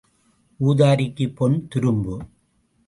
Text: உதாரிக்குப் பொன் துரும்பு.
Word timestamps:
உதாரிக்குப் 0.59 1.35
பொன் 1.35 1.67
துரும்பு. 1.67 2.15